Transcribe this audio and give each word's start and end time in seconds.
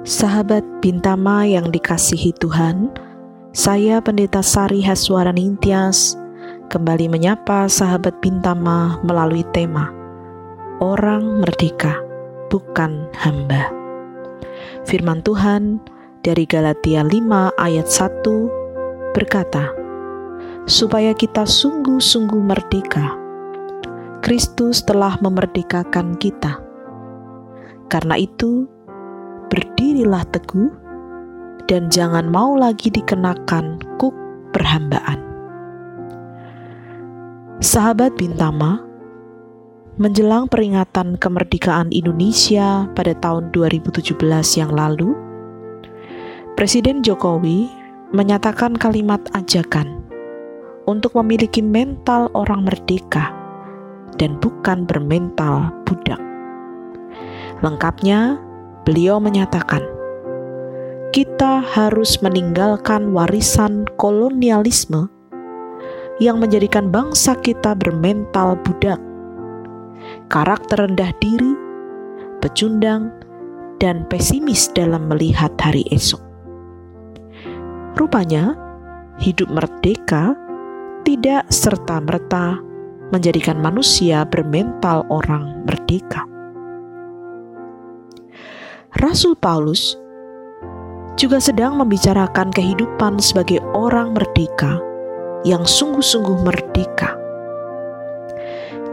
Sahabat 0.00 0.64
Bintama 0.80 1.44
yang 1.44 1.68
dikasihi 1.68 2.32
Tuhan, 2.40 2.88
saya 3.52 4.00
Pendeta 4.00 4.40
Sari 4.40 4.80
Haswara 4.80 5.28
Nintias 5.28 6.16
kembali 6.72 7.12
menyapa 7.12 7.68
sahabat 7.68 8.16
Bintama 8.24 8.96
melalui 9.04 9.44
tema 9.52 9.92
Orang 10.80 11.44
Merdeka, 11.44 12.00
Bukan 12.48 13.12
Hamba. 13.12 13.68
Firman 14.88 15.20
Tuhan 15.20 15.84
dari 16.24 16.48
Galatia 16.48 17.04
5 17.04 17.60
ayat 17.60 17.84
1 17.84 19.12
berkata, 19.12 19.68
Supaya 20.64 21.12
kita 21.12 21.44
sungguh-sungguh 21.44 22.40
merdeka, 22.40 23.20
Kristus 24.24 24.80
telah 24.80 25.20
memerdekakan 25.20 26.16
kita. 26.16 26.56
Karena 27.92 28.16
itu, 28.16 28.64
berdirilah 29.90 30.22
teguh 30.30 30.70
dan 31.66 31.90
jangan 31.90 32.30
mau 32.30 32.54
lagi 32.54 32.94
dikenakan 32.94 33.82
kuk 33.98 34.14
perhambaan. 34.54 35.18
Sahabat 37.58 38.14
Bintama, 38.14 38.78
menjelang 39.98 40.46
peringatan 40.46 41.18
kemerdekaan 41.18 41.90
Indonesia 41.90 42.86
pada 42.94 43.18
tahun 43.18 43.50
2017 43.50 44.14
yang 44.62 44.70
lalu, 44.70 45.10
Presiden 46.54 47.02
Jokowi 47.02 47.66
menyatakan 48.14 48.78
kalimat 48.78 49.18
ajakan 49.34 50.06
untuk 50.86 51.18
memiliki 51.18 51.66
mental 51.66 52.30
orang 52.38 52.62
merdeka 52.62 53.34
dan 54.22 54.38
bukan 54.38 54.86
bermental 54.86 55.74
budak. 55.82 56.22
Lengkapnya, 57.66 58.38
beliau 58.86 59.18
menyatakan, 59.18 59.82
"Kita 61.10 61.64
harus 61.64 62.20
meninggalkan 62.22 63.10
warisan 63.10 63.84
kolonialisme 63.98 65.10
yang 66.20 66.38
menjadikan 66.38 66.92
bangsa 66.92 67.34
kita 67.40 67.74
bermental 67.74 68.56
budak, 68.62 69.00
karakter 70.28 70.86
rendah 70.86 71.10
diri, 71.18 71.52
pecundang, 72.44 73.10
dan 73.80 74.04
pesimis 74.06 74.70
dalam 74.72 75.10
melihat 75.10 75.50
hari 75.58 75.82
esok." 75.90 76.22
Rupanya, 77.98 78.54
hidup 79.20 79.52
merdeka 79.52 80.32
tidak 81.04 81.44
serta-merta 81.50 82.62
menjadikan 83.10 83.58
manusia 83.58 84.22
bermental 84.24 85.02
orang 85.10 85.66
merdeka. 85.66 86.29
Rasul 88.98 89.38
Paulus 89.38 89.94
juga 91.14 91.38
sedang 91.38 91.78
membicarakan 91.78 92.50
kehidupan 92.50 93.22
sebagai 93.22 93.62
orang 93.70 94.18
merdeka 94.18 94.82
yang 95.46 95.62
sungguh-sungguh 95.62 96.42
merdeka. 96.42 97.14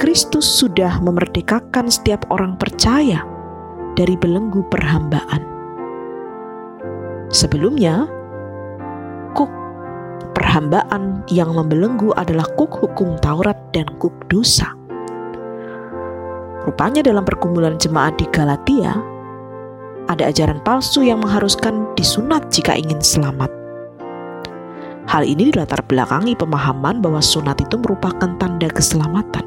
Kristus 0.00 0.48
sudah 0.48 0.96
memerdekakan 1.04 1.92
setiap 1.92 2.24
orang 2.32 2.56
percaya 2.56 3.20
dari 3.92 4.16
belenggu 4.16 4.64
perhambaan. 4.72 5.44
Sebelumnya, 7.28 8.08
kuk 9.36 9.52
perhambaan 10.32 11.20
yang 11.28 11.52
membelenggu 11.52 12.16
adalah 12.16 12.48
kuk 12.56 12.80
hukum 12.80 13.20
Taurat 13.20 13.60
dan 13.76 13.84
kuk 14.00 14.16
dosa. 14.32 14.72
Rupanya 16.64 17.04
dalam 17.04 17.28
pergumulan 17.28 17.76
jemaat 17.76 18.16
di 18.16 18.24
Galatia, 18.32 19.11
ada 20.12 20.28
ajaran 20.28 20.60
palsu 20.60 21.00
yang 21.00 21.24
mengharuskan 21.24 21.88
disunat 21.96 22.52
jika 22.52 22.76
ingin 22.76 23.00
selamat. 23.00 23.48
Hal 25.08 25.24
ini 25.24 25.50
dilatar 25.50 25.80
belakangi 25.88 26.36
pemahaman 26.36 27.00
bahwa 27.00 27.18
sunat 27.18 27.58
itu 27.58 27.80
merupakan 27.80 28.28
tanda 28.36 28.68
keselamatan. 28.68 29.44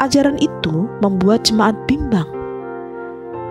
Ajaran 0.00 0.36
itu 0.40 0.88
membuat 1.00 1.48
jemaat 1.48 1.76
bimbang. 1.88 2.28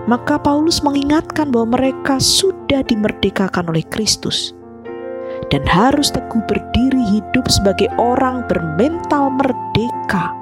Maka 0.09 0.42
Paulus 0.42 0.81
mengingatkan 0.81 1.53
bahwa 1.53 1.78
mereka 1.78 2.18
sudah 2.18 2.81
dimerdekakan 2.81 3.69
oleh 3.69 3.86
Kristus 3.94 4.58
dan 5.53 5.62
harus 5.69 6.09
teguh 6.09 6.42
berdiri 6.50 7.03
hidup 7.13 7.46
sebagai 7.46 7.90
orang 8.02 8.42
bermental 8.50 9.30
merdeka 9.30 10.34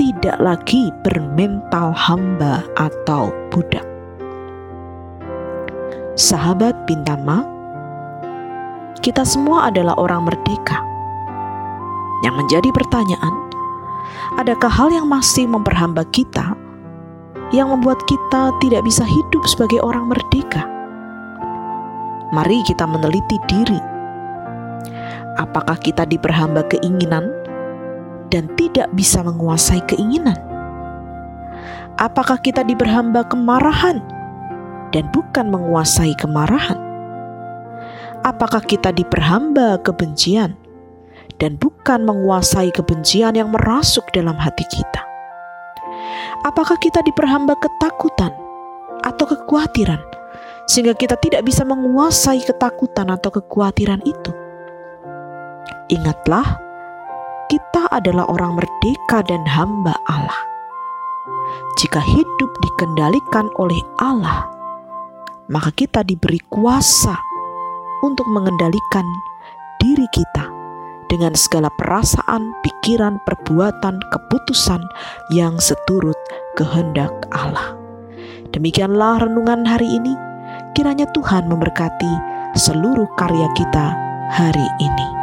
tidak 0.00 0.40
lagi 0.40 0.92
bermental 1.04 1.92
hamba 1.92 2.64
atau 2.76 3.32
budak. 3.52 3.89
Sahabat 6.20 6.84
Bintama, 6.84 7.48
kita 9.00 9.24
semua 9.24 9.72
adalah 9.72 9.96
orang 9.96 10.28
merdeka. 10.28 10.76
Yang 12.20 12.44
menjadi 12.44 12.68
pertanyaan, 12.76 13.34
adakah 14.36 14.68
hal 14.68 14.92
yang 14.92 15.08
masih 15.08 15.48
memperhamba 15.48 16.04
kita 16.12 16.52
yang 17.56 17.72
membuat 17.72 18.04
kita 18.04 18.52
tidak 18.60 18.84
bisa 18.84 19.00
hidup 19.00 19.48
sebagai 19.48 19.80
orang 19.80 20.12
merdeka? 20.12 20.60
Mari 22.36 22.68
kita 22.68 22.84
meneliti 22.84 23.40
diri. 23.48 23.80
Apakah 25.40 25.80
kita 25.80 26.04
diperhamba 26.04 26.68
keinginan 26.68 27.32
dan 28.28 28.44
tidak 28.60 28.92
bisa 28.92 29.24
menguasai 29.24 29.80
keinginan? 29.88 30.36
Apakah 31.96 32.36
kita 32.44 32.60
diberhamba 32.60 33.24
kemarahan 33.24 34.19
dan 34.90 35.06
bukan 35.14 35.50
menguasai 35.50 36.14
kemarahan? 36.18 36.78
Apakah 38.20 38.60
kita 38.60 38.92
diperhamba 38.92 39.80
kebencian 39.80 40.52
dan 41.40 41.56
bukan 41.56 42.04
menguasai 42.04 42.68
kebencian 42.74 43.32
yang 43.32 43.48
merasuk 43.48 44.04
dalam 44.12 44.36
hati 44.36 44.66
kita? 44.68 45.02
Apakah 46.44 46.76
kita 46.80 47.00
diperhamba 47.00 47.56
ketakutan 47.56 48.32
atau 49.00 49.24
kekhawatiran 49.24 50.00
sehingga 50.68 50.92
kita 50.92 51.16
tidak 51.20 51.48
bisa 51.48 51.64
menguasai 51.64 52.44
ketakutan 52.44 53.08
atau 53.08 53.32
kekhawatiran 53.32 54.04
itu? 54.04 54.32
Ingatlah 55.88 56.44
kita 57.48 57.88
adalah 57.90 58.28
orang 58.28 58.60
merdeka 58.60 59.24
dan 59.24 59.42
hamba 59.48 59.96
Allah. 60.06 60.40
Jika 61.80 61.98
hidup 62.04 62.50
dikendalikan 62.60 63.48
oleh 63.56 63.80
Allah, 63.98 64.49
maka 65.50 65.74
kita 65.74 66.06
diberi 66.06 66.38
kuasa 66.46 67.18
untuk 68.06 68.24
mengendalikan 68.30 69.04
diri 69.82 70.06
kita 70.14 70.46
dengan 71.10 71.34
segala 71.34 71.66
perasaan, 71.74 72.54
pikiran, 72.62 73.18
perbuatan, 73.26 73.98
keputusan 74.14 74.78
yang 75.34 75.58
seturut 75.58 76.16
kehendak 76.54 77.10
Allah. 77.34 77.74
Demikianlah 78.54 79.26
renungan 79.26 79.66
hari 79.66 79.90
ini. 79.90 80.14
Kiranya 80.78 81.10
Tuhan 81.10 81.50
memberkati 81.50 82.14
seluruh 82.54 83.10
karya 83.18 83.50
kita 83.58 83.86
hari 84.30 84.66
ini. 84.78 85.19